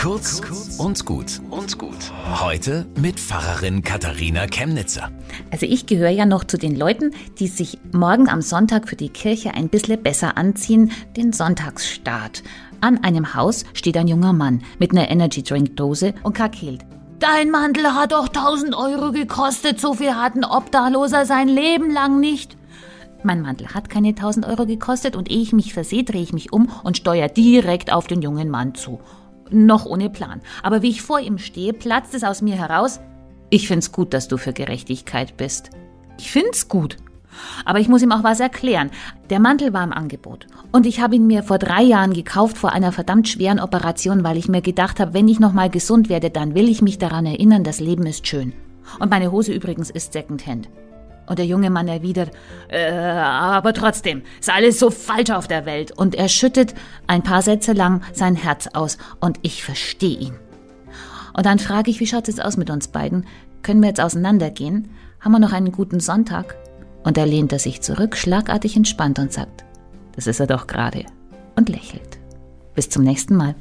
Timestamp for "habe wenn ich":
45.00-45.40